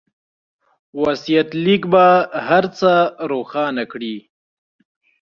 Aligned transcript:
وصيت 1.01 1.49
ليک 1.63 1.83
به 1.93 2.07
هر 2.47 2.63
څه 2.77 2.91
روښانه 3.31 3.83
کړي. 3.91 4.15